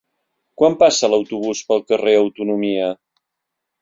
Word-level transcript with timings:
Quan 0.61 0.77
passa 0.83 1.09
l'autobús 1.13 1.61
pel 1.69 1.85
carrer 1.91 2.17
Autonomia? 2.23 2.89